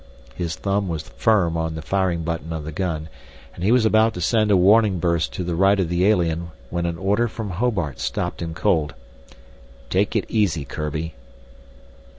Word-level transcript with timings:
His 0.33 0.55
thumb 0.55 0.87
was 0.87 1.03
firm 1.09 1.55
on 1.55 1.75
the 1.75 1.83
firing 1.83 2.23
button 2.23 2.51
of 2.51 2.63
the 2.65 2.71
gun 2.71 3.07
and 3.53 3.63
he 3.63 3.71
was 3.71 3.85
about 3.85 4.15
to 4.15 4.19
send 4.21 4.49
a 4.49 4.57
warning 4.57 4.97
burst 4.97 5.31
to 5.33 5.43
the 5.43 5.53
right 5.53 5.79
of 5.79 5.89
the 5.89 6.07
alien 6.07 6.49
when 6.71 6.87
an 6.87 6.97
order 6.97 7.27
from 7.27 7.51
Hobart 7.51 7.99
stopped 7.99 8.41
him 8.41 8.55
cold. 8.55 8.95
"Take 9.91 10.15
it 10.15 10.25
easy, 10.27 10.65
Kurbi." 10.65 11.13